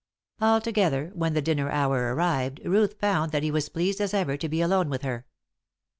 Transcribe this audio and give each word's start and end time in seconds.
Altogether, 0.41 1.11
when, 1.13 1.35
the 1.35 1.43
dinner 1.43 1.69
hour 1.69 2.15
arrived, 2.15 2.59
Ruth 2.65 2.95
found 2.99 3.31
that 3.31 3.43
he 3.43 3.51
was 3.51 3.65
as 3.65 3.69
pleased 3.69 4.01
as 4.01 4.15
ever 4.15 4.35
to 4.35 4.49
be 4.49 4.59
alone 4.59 4.89
with 4.89 5.03
her. 5.03 5.27